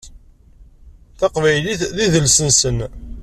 [1.19, 2.77] Taqbaylit d idles-nsen.